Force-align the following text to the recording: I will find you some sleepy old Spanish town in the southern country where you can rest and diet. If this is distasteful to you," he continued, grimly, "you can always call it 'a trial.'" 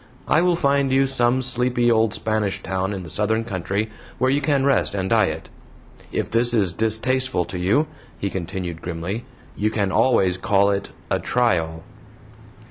I 0.27 0.41
will 0.41 0.55
find 0.55 0.91
you 0.91 1.05
some 1.05 1.43
sleepy 1.43 1.91
old 1.91 2.15
Spanish 2.15 2.63
town 2.63 2.91
in 2.91 3.03
the 3.03 3.09
southern 3.11 3.43
country 3.43 3.91
where 4.17 4.31
you 4.31 4.41
can 4.41 4.65
rest 4.65 4.95
and 4.95 5.07
diet. 5.07 5.49
If 6.11 6.31
this 6.31 6.55
is 6.55 6.73
distasteful 6.73 7.45
to 7.45 7.59
you," 7.59 7.85
he 8.17 8.31
continued, 8.31 8.81
grimly, 8.81 9.25
"you 9.55 9.69
can 9.69 9.91
always 9.91 10.39
call 10.39 10.71
it 10.71 10.89
'a 11.11 11.19
trial.'" 11.19 11.83